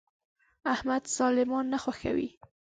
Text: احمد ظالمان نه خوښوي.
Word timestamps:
احمد 0.73 1.03
ظالمان 1.17 1.65
نه 1.73 1.77
خوښوي. 1.83 2.29